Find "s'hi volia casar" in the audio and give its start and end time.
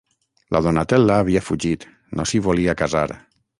2.31-3.07